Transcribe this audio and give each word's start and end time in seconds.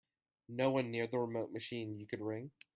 No 0.49 0.71
one 0.71 0.89
near 0.89 1.05
the 1.05 1.19
remote 1.19 1.51
machine 1.51 1.99
you 1.99 2.07
could 2.07 2.21
ring? 2.21 2.49